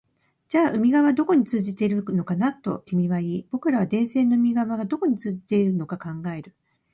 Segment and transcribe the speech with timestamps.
[0.49, 6.55] じゃあ海側はどこに通じているのかな、と君は言い、僕らは電線の海側がどこに通じているのか考える